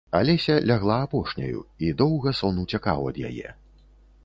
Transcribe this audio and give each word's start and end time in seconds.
Алеся 0.19 0.53
лягла 0.71 0.95
апошняю, 1.07 1.61
і 1.87 1.93
доўга 2.01 2.33
сон 2.41 2.59
уцякаў 2.65 3.09
ад 3.13 3.23
яе. 3.29 3.49